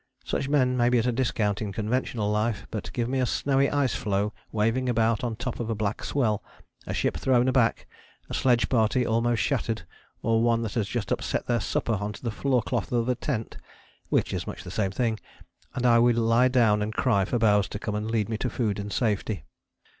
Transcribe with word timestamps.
Such 0.25 0.49
men 0.49 0.75
may 0.75 0.89
be 0.89 0.97
at 0.97 1.05
a 1.05 1.11
discount 1.11 1.61
in 1.61 1.71
conventional 1.71 2.31
life; 2.31 2.65
but 2.71 2.91
give 2.91 3.07
me 3.07 3.19
a 3.19 3.27
snowy 3.27 3.69
ice 3.69 3.93
floe 3.93 4.33
waving 4.51 4.89
about 4.89 5.23
on 5.23 5.33
the 5.33 5.37
top 5.37 5.59
of 5.59 5.69
a 5.69 5.75
black 5.75 6.03
swell, 6.03 6.43
a 6.87 6.93
ship 6.95 7.15
thrown 7.15 7.47
aback, 7.47 7.85
a 8.27 8.33
sledge 8.33 8.67
party 8.67 9.05
almost 9.05 9.43
shattered, 9.43 9.83
or 10.23 10.41
one 10.41 10.63
that 10.63 10.73
has 10.73 10.87
just 10.87 11.11
upset 11.11 11.45
their 11.45 11.59
supper 11.61 11.93
on 11.93 12.13
to 12.13 12.23
the 12.23 12.31
floorcloth 12.31 12.91
of 12.91 13.05
the 13.05 13.13
tent 13.13 13.57
(which 14.09 14.33
is 14.33 14.47
much 14.47 14.63
the 14.63 14.71
same 14.71 14.89
thing), 14.89 15.19
and 15.75 15.85
I 15.85 15.99
will 15.99 16.15
lie 16.15 16.47
down 16.47 16.81
and 16.81 16.95
cry 16.95 17.23
for 17.23 17.37
Bowers 17.37 17.67
to 17.67 17.77
come 17.77 17.93
and 17.93 18.09
lead 18.09 18.27
me 18.27 18.39
to 18.39 18.49
food 18.49 18.79
and 18.79 18.91
safety. 18.91 19.45